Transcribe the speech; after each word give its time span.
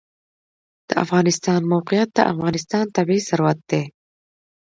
د 0.89 0.91
افغانستان 1.03 1.59
د 1.63 1.69
موقعیت 1.73 2.09
د 2.13 2.19
افغانستان 2.33 2.85
طبعي 2.95 3.19
ثروت 3.29 3.59
دی. 3.69 3.83